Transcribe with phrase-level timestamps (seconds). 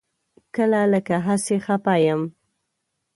[0.55, 2.21] کله لکه هسې خپه یم.